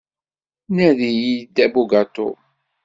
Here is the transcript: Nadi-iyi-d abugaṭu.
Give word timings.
Nadi-iyi-d 0.75 1.55
abugaṭu. 1.65 2.29